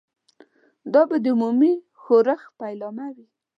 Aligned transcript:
دا 0.93 1.01
به 1.09 1.17
د 1.23 1.25
عمومي 1.33 1.73
ښورښ 2.01 2.41
پیلامه 2.59 3.07
وي. 3.15 3.27